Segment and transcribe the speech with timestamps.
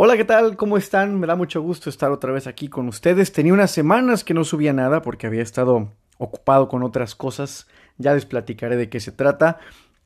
[0.00, 0.56] Hola, ¿qué tal?
[0.56, 1.18] ¿Cómo están?
[1.18, 3.32] Me da mucho gusto estar otra vez aquí con ustedes.
[3.32, 7.66] Tenía unas semanas que no subía nada porque había estado ocupado con otras cosas.
[7.96, 9.58] Ya les platicaré de qué se trata.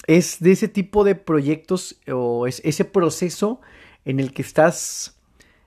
[0.06, 3.60] Es de ese tipo de proyectos o es ese proceso
[4.06, 5.20] en el que estás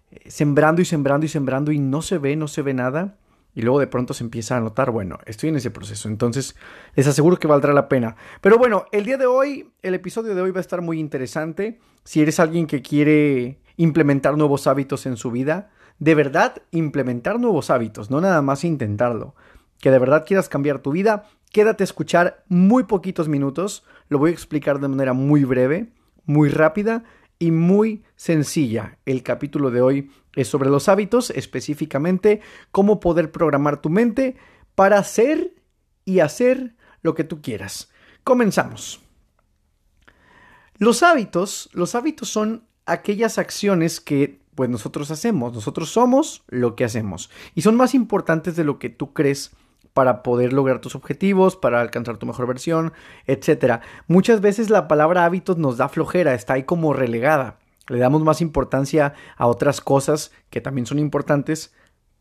[0.10, 3.18] eh, sembrando y sembrando y sembrando y no se ve, no se ve nada.
[3.54, 6.56] Y luego de pronto se empieza a notar, bueno, estoy en ese proceso, entonces
[6.96, 8.16] les aseguro que valdrá la pena.
[8.42, 11.80] Pero bueno, el día de hoy, el episodio de hoy va a estar muy interesante.
[12.04, 17.70] Si eres alguien que quiere implementar nuevos hábitos en su vida, de verdad implementar nuevos
[17.70, 19.36] hábitos, no nada más intentarlo.
[19.80, 24.32] Que de verdad quieras cambiar tu vida, quédate a escuchar muy poquitos minutos, lo voy
[24.32, 25.94] a explicar de manera muy breve,
[26.26, 27.04] muy rápida
[27.40, 28.98] y muy sencilla.
[29.06, 34.36] El capítulo de hoy es sobre los hábitos, específicamente cómo poder programar tu mente
[34.76, 35.56] para hacer
[36.04, 37.90] y hacer lo que tú quieras.
[38.24, 39.02] Comenzamos.
[40.78, 45.54] Los hábitos, los hábitos son aquellas acciones que pues nosotros hacemos.
[45.54, 49.52] Nosotros somos lo que hacemos y son más importantes de lo que tú crees
[49.94, 52.92] para poder lograr tus objetivos, para alcanzar tu mejor versión,
[53.28, 53.82] etc.
[54.08, 57.60] Muchas veces la palabra hábitos nos da flojera, está ahí como relegada.
[57.88, 61.74] Le damos más importancia a otras cosas que también son importantes,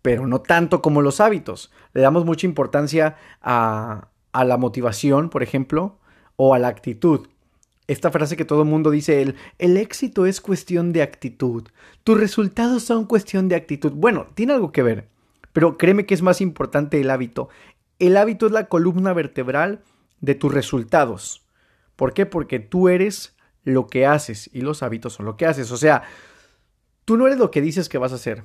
[0.02, 1.72] pero no tanto como los hábitos.
[1.94, 5.98] Le damos mucha importancia a, a la motivación, por ejemplo,
[6.36, 7.28] o a la actitud
[7.86, 11.68] esta frase que todo el mundo dice, el, el éxito es cuestión de actitud,
[12.02, 13.92] tus resultados son cuestión de actitud.
[13.92, 15.08] Bueno, tiene algo que ver,
[15.52, 17.48] pero créeme que es más importante el hábito.
[17.98, 19.82] El hábito es la columna vertebral
[20.20, 21.42] de tus resultados.
[21.96, 22.26] ¿Por qué?
[22.26, 25.70] Porque tú eres lo que haces y los hábitos son lo que haces.
[25.70, 26.02] O sea,
[27.04, 28.44] tú no eres lo que dices que vas a hacer,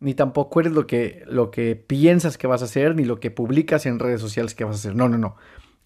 [0.00, 3.30] ni tampoco eres lo que, lo que piensas que vas a hacer, ni lo que
[3.30, 4.94] publicas en redes sociales que vas a hacer.
[4.94, 5.36] No, no, no.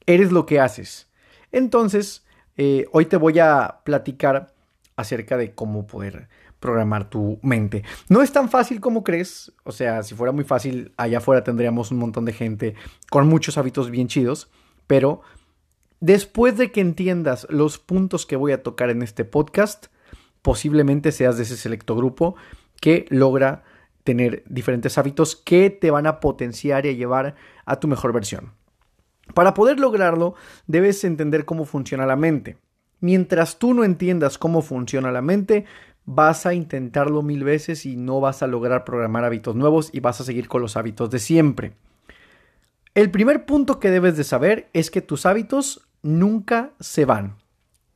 [0.06, 1.08] Eres lo que haces.
[1.52, 4.52] Entonces, eh, hoy te voy a platicar
[4.96, 6.28] acerca de cómo poder
[6.60, 7.84] programar tu mente.
[8.08, 11.90] No es tan fácil como crees, o sea, si fuera muy fácil, allá afuera tendríamos
[11.90, 12.74] un montón de gente
[13.10, 14.50] con muchos hábitos bien chidos,
[14.86, 15.22] pero
[16.00, 19.86] después de que entiendas los puntos que voy a tocar en este podcast,
[20.42, 22.36] posiblemente seas de ese selecto grupo
[22.80, 23.64] que logra
[24.04, 28.52] tener diferentes hábitos que te van a potenciar y a llevar a tu mejor versión.
[29.34, 30.34] Para poder lograrlo,
[30.66, 32.58] debes entender cómo funciona la mente.
[33.00, 35.64] Mientras tú no entiendas cómo funciona la mente,
[36.04, 40.20] vas a intentarlo mil veces y no vas a lograr programar hábitos nuevos y vas
[40.20, 41.72] a seguir con los hábitos de siempre.
[42.94, 47.36] El primer punto que debes de saber es que tus hábitos nunca se van.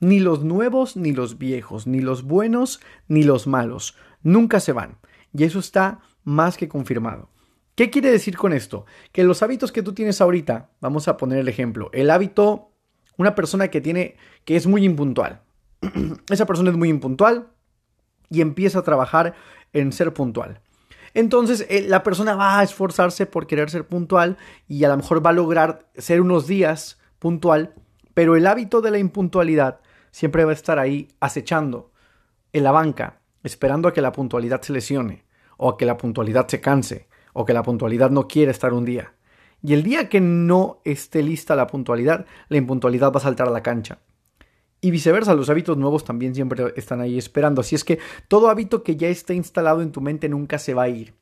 [0.00, 3.96] Ni los nuevos ni los viejos, ni los buenos ni los malos.
[4.22, 4.98] Nunca se van.
[5.32, 7.28] Y eso está más que confirmado.
[7.74, 8.86] ¿Qué quiere decir con esto?
[9.10, 12.70] Que los hábitos que tú tienes ahorita, vamos a poner el ejemplo, el hábito,
[13.16, 15.42] una persona que tiene, que es muy impuntual.
[16.30, 17.48] Esa persona es muy impuntual
[18.30, 19.34] y empieza a trabajar
[19.72, 20.60] en ser puntual.
[21.14, 24.36] Entonces eh, la persona va a esforzarse por querer ser puntual
[24.68, 27.74] y a lo mejor va a lograr ser unos días puntual,
[28.14, 29.80] pero el hábito de la impuntualidad
[30.12, 31.90] siempre va a estar ahí acechando
[32.52, 35.24] en la banca, esperando a que la puntualidad se lesione
[35.56, 38.86] o a que la puntualidad se canse o que la puntualidad no quiere estar un
[38.86, 39.12] día.
[39.62, 43.50] Y el día que no esté lista la puntualidad, la impuntualidad va a saltar a
[43.50, 43.98] la cancha.
[44.80, 47.62] Y viceversa, los hábitos nuevos también siempre están ahí esperando.
[47.62, 50.82] Así es que todo hábito que ya está instalado en tu mente nunca se va
[50.82, 51.14] a ir.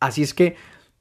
[0.00, 0.56] Así es que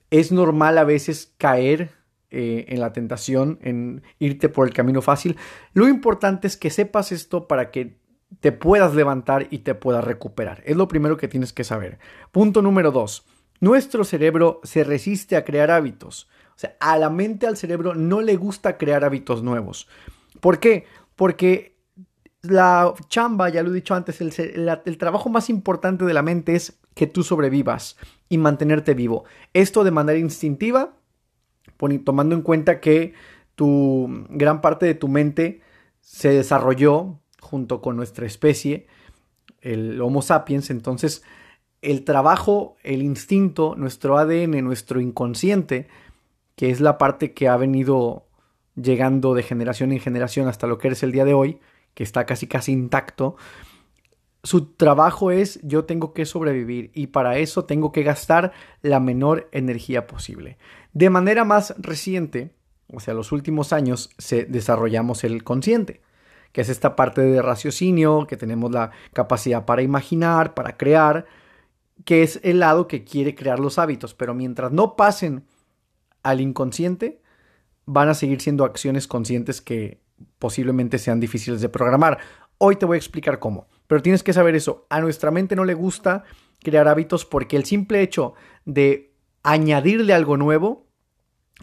[0.10, 1.92] es normal a veces caer
[2.32, 5.36] eh, en la tentación, en irte por el camino fácil.
[5.74, 7.98] Lo importante es que sepas esto para que
[8.40, 10.62] te puedas levantar y te puedas recuperar.
[10.66, 12.00] Es lo primero que tienes que saber.
[12.32, 13.26] Punto número dos.
[13.60, 16.28] Nuestro cerebro se resiste a crear hábitos.
[16.50, 19.88] O sea, a la mente, al cerebro no le gusta crear hábitos nuevos.
[20.40, 20.86] ¿Por qué?
[21.16, 21.78] Porque
[22.42, 26.80] la chamba, ya lo he dicho antes, el, trabajo más importante de la mente es
[26.94, 27.98] que tú sobrevivas
[28.30, 29.26] y mantenerte vivo.
[29.54, 30.94] Esto de manera instintiva,
[32.04, 33.14] tomando en cuenta que
[33.56, 35.62] tu gran parte de tu mente
[36.00, 38.88] se desarrolló junto con nuestra especie,
[39.62, 41.24] el Homo sapiens, entonces
[41.88, 45.88] el trabajo, el instinto, nuestro ADN, nuestro inconsciente,
[46.58, 48.26] que es la parte que ha venido
[48.76, 51.60] llegando de generación en generación hasta lo que eres el día de hoy,
[51.94, 53.38] que está casi casi intacto,
[54.44, 58.52] su trabajo es yo tengo que sobrevivir y para eso tengo que gastar
[58.82, 60.58] la menor energía posible.
[60.92, 62.54] De manera más reciente,
[62.94, 66.02] o sea, los últimos años, se desarrollamos el consciente,
[66.52, 71.26] que es esta parte de raciocinio, que tenemos la capacidad para imaginar, para crear,
[72.06, 75.46] que es el lado que quiere crear los hábitos, pero mientras no pasen
[76.24, 77.22] al inconsciente,
[77.86, 80.02] van a seguir siendo acciones conscientes que
[80.40, 82.20] posiblemente sean difíciles de programar.
[82.58, 83.68] Hoy te voy a explicar cómo.
[83.88, 84.86] Pero tienes que saber eso.
[84.90, 86.24] A nuestra mente no le gusta
[86.62, 88.34] crear hábitos porque el simple hecho
[88.66, 89.14] de
[89.44, 90.88] añadirle algo nuevo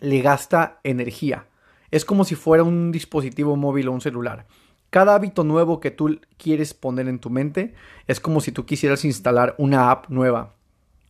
[0.00, 1.48] le gasta energía.
[1.90, 4.46] Es como si fuera un dispositivo móvil o un celular.
[4.94, 7.74] Cada hábito nuevo que tú quieres poner en tu mente
[8.06, 10.54] es como si tú quisieras instalar una app nueva,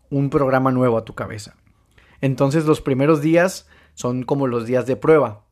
[0.09, 1.57] un programa nuevo a tu cabeza.
[2.23, 5.45] Entonces los primeros días son como los días de prueba,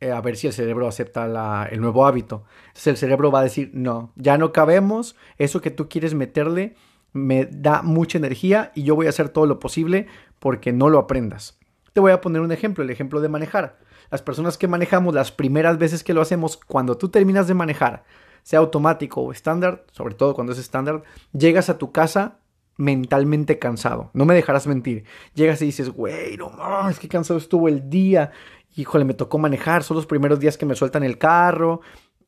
[0.00, 2.44] eh, a ver si el cerebro acepta el nuevo hábito.
[2.68, 6.76] Entonces el cerebro va a decir, no, ya no cabemos, eso que tú quieres meterle
[7.12, 10.06] me da mucha energía y yo voy a hacer todo lo posible
[10.38, 11.58] porque no lo aprendas.
[11.92, 13.76] Te voy a poner un ejemplo, el ejemplo de manejar.
[14.10, 18.04] Las personas que manejamos las primeras veces que lo hacemos, cuando tú terminas de manejar,
[18.42, 21.02] sea automático o estándar, sobre todo cuando es estándar,
[21.32, 22.38] llegas a tu casa
[22.76, 24.10] mentalmente cansado.
[24.12, 25.04] No me dejarás mentir.
[25.34, 28.32] Llegas y dices, güey, no mames, qué cansado estuvo el día.
[28.76, 29.82] Híjole, me tocó manejar.
[29.82, 31.80] Son los primeros días que me sueltan el carro.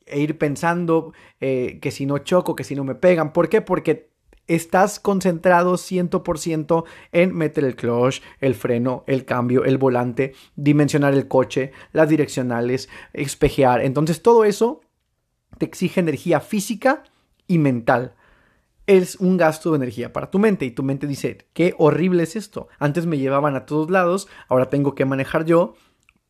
[0.07, 3.33] E ir pensando eh, que si no choco, que si no me pegan.
[3.33, 3.61] ¿Por qué?
[3.61, 4.11] Porque
[4.47, 11.29] estás concentrado 100% en meter el clutch, el freno, el cambio, el volante, dimensionar el
[11.29, 13.83] coche, las direccionales, espejear.
[13.83, 14.81] Entonces todo eso
[15.59, 17.05] te exige energía física
[17.47, 18.15] y mental.
[18.87, 22.37] Es un gasto de energía para tu mente y tu mente dice, qué horrible es
[22.37, 22.69] esto.
[22.79, 25.75] Antes me llevaban a todos lados, ahora tengo que manejar yo.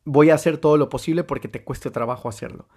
[0.05, 2.67] Voy a hacer todo lo posible porque te cueste trabajo hacerlo.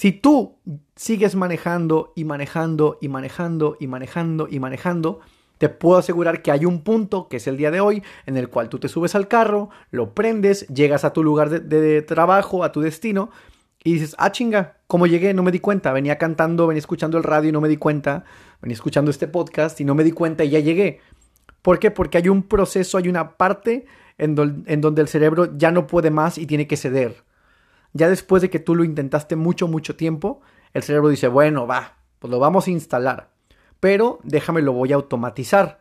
[0.00, 0.56] Si tú
[0.96, 5.20] sigues manejando y manejando y manejando y manejando y manejando,
[5.58, 8.48] te puedo asegurar que hay un punto, que es el día de hoy, en el
[8.48, 12.72] cual tú te subes al carro, lo prendes, llegas a tu lugar de, trabajo, a
[12.72, 13.28] tu destino,
[13.84, 15.34] y dices, ah, chinga, ¿cómo llegué?
[15.34, 15.92] No me di cuenta.
[15.92, 18.24] Venía cantando, venía escuchando el radio y no me di cuenta.
[18.62, 21.00] Venía escuchando este podcast y no me di cuenta y ya llegué.
[21.60, 21.90] ¿Por qué?
[21.90, 23.84] Porque hay un proceso, hay una parte
[24.16, 27.22] en, en donde el cerebro ya no puede más y tiene que ceder.
[27.92, 30.40] Ya después de que tú lo intentaste mucho, mucho tiempo,
[30.74, 33.30] el cerebro dice, bueno, va, pues lo vamos a instalar,
[33.80, 35.80] pero déjame lo voy a automatizar.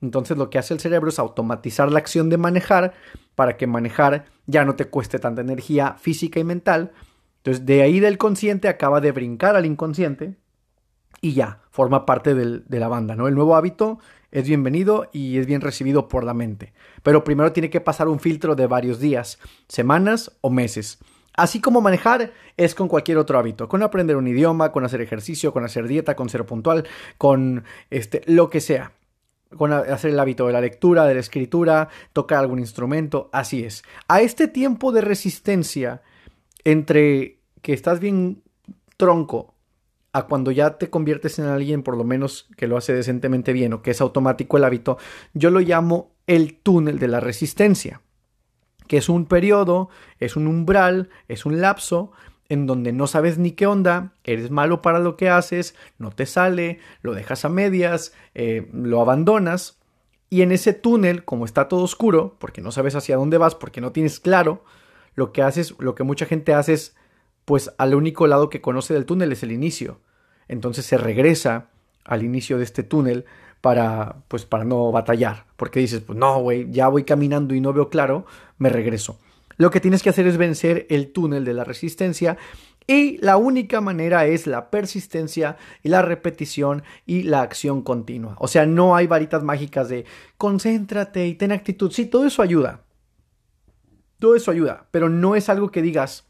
[0.00, 2.94] Entonces lo que hace el cerebro es automatizar la acción de manejar
[3.34, 6.92] para que manejar ya no te cueste tanta energía física y mental.
[7.38, 10.36] Entonces de ahí del consciente acaba de brincar al inconsciente
[11.20, 13.26] y ya, forma parte de la banda, ¿no?
[13.26, 13.98] El nuevo hábito
[14.30, 16.72] es bienvenido y es bien recibido por la mente.
[17.02, 20.98] Pero primero tiene que pasar un filtro de varios días, semanas o meses.
[21.38, 25.52] Así como manejar es con cualquier otro hábito, con aprender un idioma, con hacer ejercicio,
[25.52, 26.84] con hacer dieta, con ser puntual,
[27.16, 28.90] con este, lo que sea.
[29.56, 33.84] Con hacer el hábito de la lectura, de la escritura, tocar algún instrumento, así es.
[34.08, 36.02] A este tiempo de resistencia
[36.64, 38.42] entre que estás bien
[38.96, 39.54] tronco
[40.12, 43.74] a cuando ya te conviertes en alguien por lo menos que lo hace decentemente bien
[43.74, 44.98] o que es automático el hábito,
[45.34, 48.02] yo lo llamo el túnel de la resistencia
[48.88, 49.88] que es un periodo,
[50.18, 52.10] es un umbral, es un lapso
[52.48, 56.24] en donde no sabes ni qué onda, eres malo para lo que haces, no te
[56.26, 59.78] sale, lo dejas a medias, eh, lo abandonas,
[60.30, 63.80] y en ese túnel, como está todo oscuro, porque no sabes hacia dónde vas, porque
[63.80, 64.64] no tienes claro,
[65.14, 66.96] lo que haces, lo que mucha gente hace es,
[67.44, 70.00] pues al único lado que conoce del túnel es el inicio.
[70.48, 71.70] Entonces se regresa
[72.04, 73.24] al inicio de este túnel
[73.60, 75.46] para, pues, para no batallar.
[75.56, 78.26] Porque dices, pues no, güey, ya voy caminando y no veo claro,
[78.58, 79.18] me regreso.
[79.56, 82.38] Lo que tienes que hacer es vencer el túnel de la resistencia
[82.86, 88.36] y la única manera es la persistencia y la repetición y la acción continua.
[88.38, 90.06] O sea, no hay varitas mágicas de
[90.38, 91.90] concéntrate y ten actitud.
[91.90, 92.84] Sí, todo eso ayuda.
[94.18, 96.28] Todo eso ayuda, pero no es algo que digas,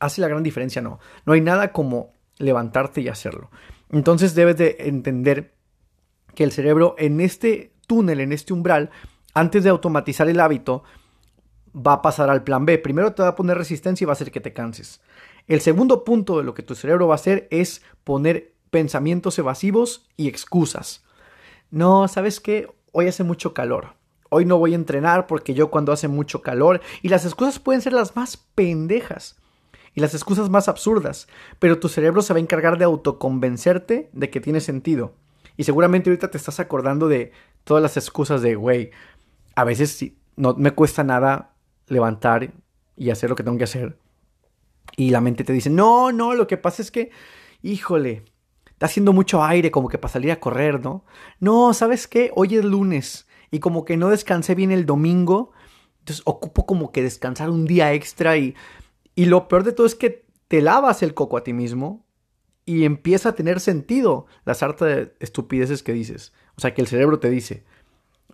[0.00, 1.00] hace la gran diferencia, no.
[1.24, 3.50] No hay nada como levantarte y hacerlo.
[3.90, 5.54] Entonces debes de entender
[6.34, 8.90] que el cerebro en este túnel, en este umbral,
[9.34, 10.82] antes de automatizar el hábito,
[11.74, 12.78] va a pasar al plan B.
[12.78, 15.00] Primero te va a poner resistencia y va a hacer que te canses.
[15.46, 20.08] El segundo punto de lo que tu cerebro va a hacer es poner pensamientos evasivos
[20.16, 21.04] y excusas.
[21.70, 22.68] No, ¿sabes qué?
[22.92, 23.94] Hoy hace mucho calor.
[24.28, 26.80] Hoy no voy a entrenar porque yo cuando hace mucho calor.
[27.02, 29.36] Y las excusas pueden ser las más pendejas.
[29.94, 31.26] Y las excusas más absurdas.
[31.58, 35.14] Pero tu cerebro se va a encargar de autoconvencerte de que tiene sentido.
[35.60, 37.32] Y seguramente ahorita te estás acordando de
[37.64, 38.92] todas las excusas de, güey,
[39.54, 40.02] a veces
[40.34, 41.52] no me cuesta nada
[41.86, 42.54] levantar
[42.96, 43.98] y hacer lo que tengo que hacer.
[44.96, 47.10] Y la mente te dice, no, no, lo que pasa es que,
[47.60, 48.24] híjole,
[48.70, 51.04] está haciendo mucho aire como que para salir a correr, ¿no?
[51.40, 52.30] No, ¿sabes qué?
[52.34, 55.52] Hoy es lunes y como que no descansé bien el domingo,
[55.98, 58.54] entonces ocupo como que descansar un día extra y,
[59.14, 62.06] y lo peor de todo es que te lavas el coco a ti mismo
[62.64, 66.32] y empieza a tener sentido la sarta de estupideces que dices.
[66.56, 67.64] O sea, que el cerebro te dice,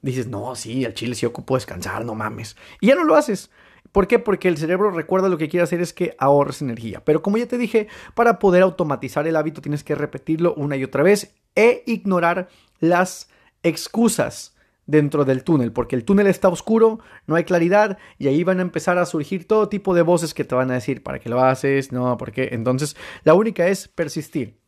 [0.02, 2.56] dices, no, sí, al chile sí ocupo descansar, no mames.
[2.80, 3.50] Y ya no lo haces.
[3.92, 4.18] ¿Por qué?
[4.18, 7.04] Porque el cerebro recuerda lo que quiere hacer es que ahorres energía.
[7.04, 10.84] Pero como ya te dije, para poder automatizar el hábito tienes que repetirlo una y
[10.84, 12.48] otra vez e ignorar
[12.80, 13.30] las
[13.62, 14.55] excusas
[14.86, 18.62] dentro del túnel, porque el túnel está oscuro, no hay claridad y ahí van a
[18.62, 21.40] empezar a surgir todo tipo de voces que te van a decir, ¿para qué lo
[21.42, 21.92] haces?
[21.92, 22.50] No, ¿por qué?
[22.52, 24.58] Entonces, la única es persistir.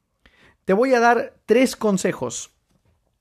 [0.65, 2.51] Te voy a dar tres consejos.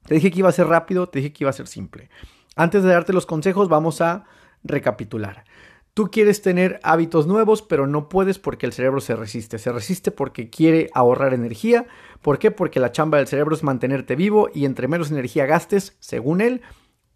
[0.06, 2.10] Te dije que iba a ser rápido, te dije que iba a ser simple.
[2.56, 4.26] Antes de darte los consejos, vamos a
[4.64, 5.46] recapitular.
[5.94, 9.58] Tú quieres tener hábitos nuevos, pero no puedes porque el cerebro se resiste.
[9.58, 11.88] Se resiste porque quiere ahorrar energía.
[12.22, 12.52] ¿Por qué?
[12.52, 16.62] Porque la chamba del cerebro es mantenerte vivo y entre menos energía gastes, según él,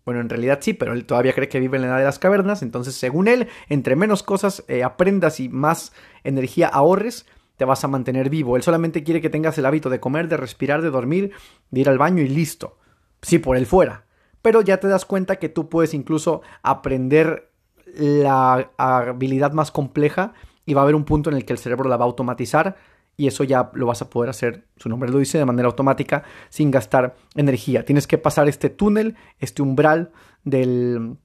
[0.05, 2.19] bueno, en realidad sí, pero él todavía cree que vive en la edad de las
[2.19, 2.63] cavernas.
[2.63, 5.93] Entonces, según él, entre menos cosas eh, aprendas y más
[6.23, 7.25] energía ahorres,
[7.57, 8.55] te vas a mantener vivo.
[8.55, 11.31] Él solamente quiere que tengas el hábito de comer, de respirar, de dormir,
[11.69, 12.77] de ir al baño y listo.
[13.21, 14.05] Sí, por él fuera.
[14.41, 17.51] Pero ya te das cuenta que tú puedes incluso aprender
[17.93, 20.33] la habilidad más compleja
[20.65, 22.77] y va a haber un punto en el que el cerebro la va a automatizar
[23.21, 26.23] y eso ya lo vas a poder hacer, su nombre lo dice, de manera automática
[26.49, 27.85] sin gastar energía.
[27.85, 30.11] Tienes que pasar este túnel, este umbral
[30.43, 31.17] del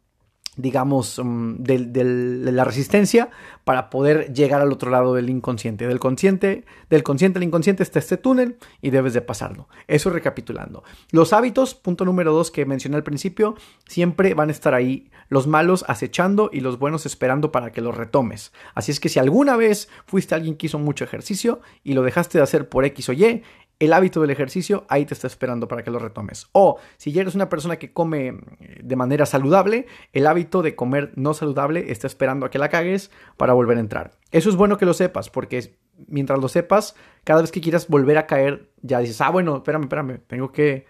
[0.57, 2.05] digamos, mm, de,
[2.53, 3.31] la resistencia
[3.65, 5.87] para poder llegar al otro lado del inconsciente.
[5.87, 9.69] Del consciente, del consciente al inconsciente está este túnel y debes de pasarlo.
[9.87, 10.83] Eso recapitulando.
[11.11, 13.55] Los hábitos, punto número dos que mencioné al principio,
[13.87, 15.11] siempre van a estar ahí.
[15.29, 18.53] Los malos acechando y los buenos esperando para que los retomes.
[18.75, 22.39] Así es que si alguna vez fuiste alguien que hizo mucho ejercicio y lo dejaste
[22.39, 23.43] de hacer por X o Y,
[23.79, 26.47] el hábito del ejercicio ahí te está esperando para que lo retomes.
[26.53, 30.75] O si ya eres una persona que come eh, de manera saludable, el hábito de
[30.75, 34.13] comer no saludable está esperando a que la cagues para volver a entrar.
[34.31, 35.77] Eso es bueno que lo sepas, porque
[36.09, 39.83] mientras lo sepas, cada vez que quieras volver a caer, ya dices, ah, bueno, espérame,
[39.83, 40.87] espérame, tengo que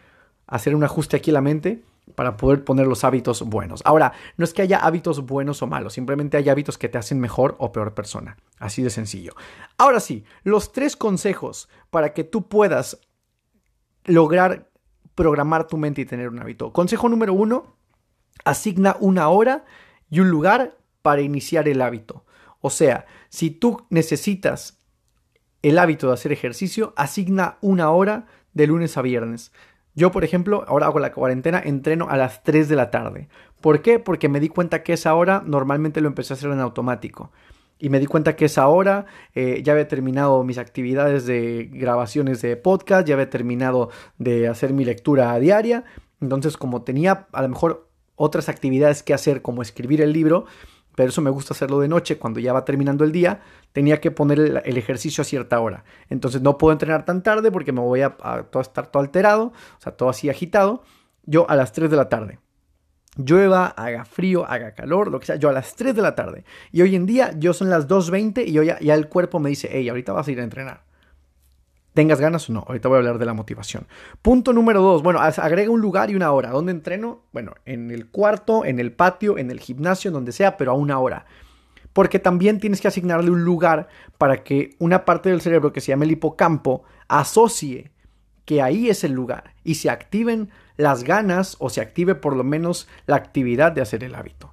[0.46, 1.82] hacer un ajuste aquí en la mente
[2.14, 3.82] para poder poner los hábitos buenos.
[3.84, 7.20] Ahora, no es que haya hábitos buenos o malos, simplemente hay hábitos que te hacen
[7.20, 8.36] mejor o peor persona.
[8.58, 9.34] Así de sencillo.
[9.76, 13.00] Ahora sí, los tres consejos para que tú puedas
[14.04, 14.70] lograr
[15.14, 16.72] programar tu mente y tener un hábito.
[16.72, 17.76] Consejo número uno,
[18.44, 19.64] asigna una hora
[20.08, 22.24] y un lugar para iniciar el hábito.
[22.60, 24.78] O sea, si tú necesitas
[25.62, 29.52] el hábito de hacer ejercicio, asigna una hora de lunes a viernes.
[29.96, 33.28] Yo, por ejemplo, ahora hago la cuarentena, entreno a las 3 de la tarde.
[33.62, 33.98] ¿Por qué?
[33.98, 37.32] Porque me di cuenta que esa hora normalmente lo empecé a hacer en automático.
[37.78, 42.42] Y me di cuenta que esa hora eh, ya había terminado mis actividades de grabaciones
[42.42, 43.88] de podcast, ya había terminado
[44.18, 45.84] de hacer mi lectura diaria.
[46.20, 50.44] Entonces, como tenía a lo mejor otras actividades que hacer, como escribir el libro,
[50.96, 53.40] pero eso me gusta hacerlo de noche, cuando ya va terminando el día,
[53.72, 55.84] tenía que poner el, ejercicio a cierta hora.
[56.08, 58.16] Entonces no puedo entrenar tan tarde porque me voy a,
[58.60, 60.82] estar todo alterado, o sea, todo así agitado.
[61.24, 62.38] Yo a las 3 de la tarde.
[63.16, 66.44] Llueva, haga frío, haga calor, lo que sea, yo a las 3 de la tarde.
[66.72, 69.50] Y hoy en día yo son las 2.20 y yo ya, ya el cuerpo me
[69.50, 70.86] dice, hey, ahorita vas a ir a entrenar
[71.96, 72.64] tengas ganas o no.
[72.68, 73.86] Ahorita voy a hablar de la motivación.
[74.20, 75.02] Punto número dos.
[75.02, 76.50] Bueno, agrega un lugar y una hora.
[76.50, 77.22] ¿Dónde entreno?
[77.32, 80.74] Bueno, en el cuarto, en el patio, en el gimnasio, en donde sea, pero a
[80.74, 81.24] una hora.
[81.94, 83.88] Porque también tienes que asignarle un lugar
[84.18, 87.90] para que una parte del cerebro que se llama el hipocampo asocie
[88.44, 92.44] que ahí es el lugar y se activen las ganas o se active por lo
[92.44, 94.52] menos la actividad de hacer el hábito.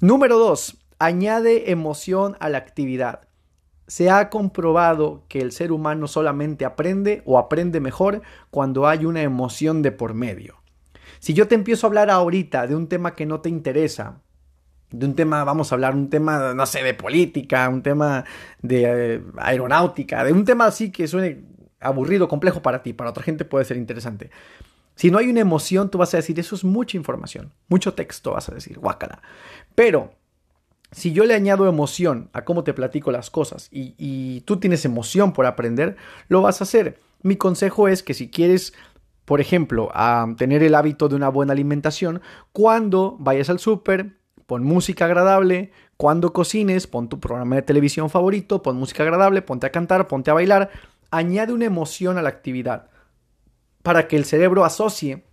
[0.00, 3.22] Número dos, añade emoción a la actividad
[3.86, 9.22] se ha comprobado que el ser humano solamente aprende o aprende mejor cuando hay una
[9.22, 10.62] emoción de por medio.
[11.18, 14.20] Si yo te empiezo a hablar ahorita de un tema que no te interesa,
[14.90, 18.24] de un tema, vamos a hablar, un tema, no sé, de política, un tema
[18.62, 21.44] de eh, aeronáutica, de un tema así que suene
[21.80, 24.30] aburrido, complejo para ti, para otra gente puede ser interesante.
[24.94, 28.32] Si no hay una emoción, tú vas a decir, eso es mucha información, mucho texto,
[28.32, 29.20] vas a decir, guácala.
[29.74, 30.12] Pero
[30.94, 35.32] si yo le añado emoción a cómo te platico las cosas y, tú tienes emoción
[35.32, 35.96] por aprender,
[36.28, 37.00] lo vas a hacer.
[37.22, 38.72] Mi consejo es que si quieres
[39.24, 42.20] por ejemplo, a tener el hábito de una buena alimentación,
[42.52, 48.62] cuando vayas al súper, pon música agradable, cuando cocines, pon tu programa de televisión favorito,
[48.62, 50.68] pon música agradable, ponte a cantar, ponte a bailar,
[51.10, 52.90] añade una emoción a la actividad
[53.82, 55.24] para que el cerebro asocie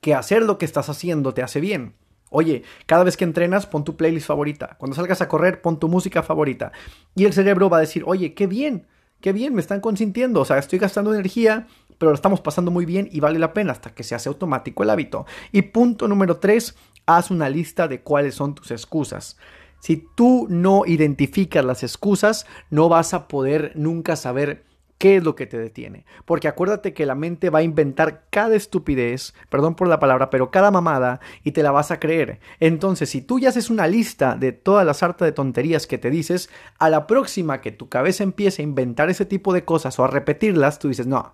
[0.00, 1.96] que hacer lo que estás haciendo te hace bien.
[2.30, 4.76] Oye, cada vez que entrenas, pon tu playlist favorita.
[4.78, 6.72] Cuando salgas a correr, pon tu música favorita.
[7.14, 8.86] Y el cerebro va a decir, oye, qué bien,
[9.20, 10.40] qué bien, me están consintiendo.
[10.40, 11.66] O sea, estoy gastando energía,
[11.98, 14.82] pero lo estamos pasando muy bien y vale la pena hasta que se hace automático
[14.82, 15.26] el hábito.
[15.52, 19.36] Y punto número tres, haz una lista de cuáles son tus excusas.
[19.80, 24.69] Si tú no identificas las excusas, no vas a poder nunca saber
[25.00, 26.04] ¿Qué es lo que te detiene?
[26.26, 30.50] Porque acuérdate que la mente va a inventar cada estupidez, perdón por la palabra, pero
[30.50, 32.38] cada mamada y te la vas a creer.
[32.60, 36.10] Entonces, si tú ya haces una lista de todas las hartas de tonterías que te
[36.10, 40.04] dices, a la próxima que tu cabeza empiece a inventar ese tipo de cosas o
[40.04, 41.32] a repetirlas, tú dices, no,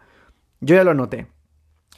[0.60, 1.26] yo ya lo anoté.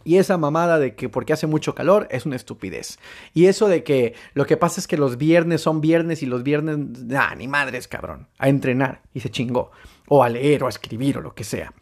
[0.05, 2.99] Y esa mamada de que porque hace mucho calor es una estupidez.
[3.35, 6.43] Y eso de que lo que pasa es que los viernes son viernes y los
[6.43, 9.71] viernes, nah, ni madres, cabrón, a entrenar y se chingó
[10.09, 11.73] o a leer o a escribir o lo que sea.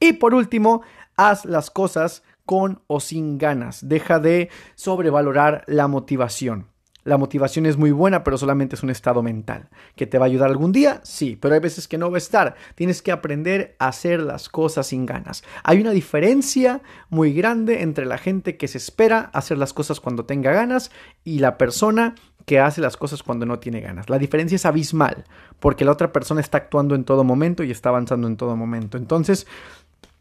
[0.00, 0.82] Y por último,
[1.16, 3.88] haz las cosas con o sin ganas.
[3.88, 6.68] Deja de sobrevalorar la motivación.
[7.06, 9.68] La motivación es muy buena, pero solamente es un estado mental.
[9.94, 11.00] ¿Que te va a ayudar algún día?
[11.04, 12.56] Sí, pero hay veces que no va a estar.
[12.74, 15.44] Tienes que aprender a hacer las cosas sin ganas.
[15.62, 20.24] Hay una diferencia muy grande entre la gente que se espera hacer las cosas cuando
[20.24, 20.90] tenga ganas
[21.22, 24.10] y la persona que hace las cosas cuando no tiene ganas.
[24.10, 25.24] La diferencia es abismal,
[25.60, 28.98] porque la otra persona está actuando en todo momento y está avanzando en todo momento.
[28.98, 29.46] Entonces,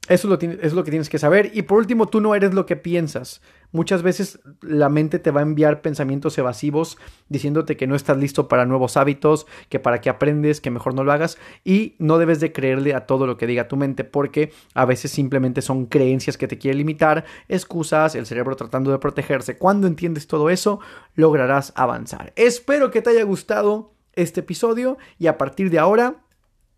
[0.08, 1.51] eso es, lo, es, lo, que tienes que saber.
[1.54, 3.42] Y por último, tú no eres lo que piensas.
[3.75, 8.48] Muchas veces la mente te va a enviar pensamientos evasivos diciéndote que no estás listo
[8.48, 11.38] para nuevos hábitos, que para que aprendes, que mejor no lo hagas.
[11.65, 15.12] Y no debes de creerle a todo lo que diga tu mente porque a veces
[15.12, 19.58] simplemente son creencias que te quieren limitar, excusas, el cerebro tratando de protegerse.
[19.58, 20.79] Cuando entiendes todo eso,
[21.15, 22.32] lograrás avanzar.
[22.38, 26.24] Espero que te haya gustado este episodio y a partir de ahora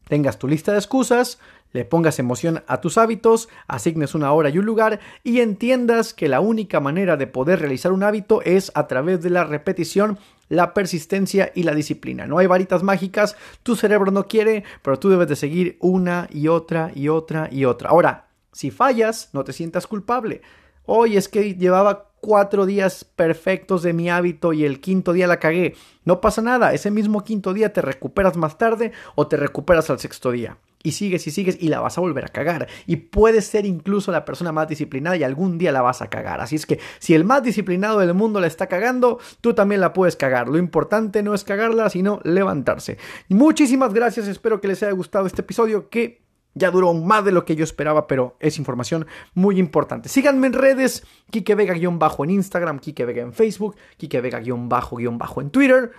[0.07, 1.37] tengas tu lista de excusas
[1.73, 6.27] le pongas emoción a tus hábitos, asignes una hora y un lugar y entiendas que
[6.27, 10.17] la única manera de poder realizar un hábito es a través de la repetición,
[10.49, 12.25] la persistencia y la disciplina.
[12.25, 16.47] No hay varitas mágicas, tu cerebro no quiere, pero tú debes de seguir una y
[16.47, 17.89] otra y otra y otra.
[17.89, 20.41] Ahora, si fallas, no te sientas culpable.
[20.85, 25.39] Hoy es que llevaba cuatro días perfectos de mi hábito y el quinto día la
[25.39, 25.75] cagué.
[26.05, 29.99] No pasa nada, ese mismo quinto día te recuperas más tarde o te recuperas al
[29.99, 32.67] sexto día y sigues y sigues y la vas a volver a cagar.
[32.85, 36.41] Y puedes ser incluso la persona más disciplinada y algún día la vas a cagar.
[36.41, 39.93] Así es que si el más disciplinado del mundo la está cagando, tú también la
[39.93, 40.47] puedes cagar.
[40.47, 42.97] Lo importante no es cagarla, sino levantarse.
[43.29, 47.45] Muchísimas gracias, espero que les haya gustado este episodio que ya duró más de lo
[47.45, 50.09] que yo esperaba, pero es información muy importante.
[50.09, 55.91] Síganme en redes, Kike Vega-bajo en Instagram, Kike Vega en Facebook, Kike Vega-bajo en Twitter.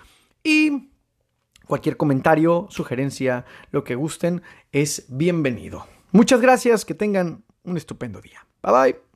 [0.42, 0.88] Y
[1.68, 5.86] Cualquier comentario, sugerencia, lo que gusten, es bienvenido.
[6.10, 8.46] Muchas gracias, que tengan un estupendo día.
[8.62, 9.07] Bye bye.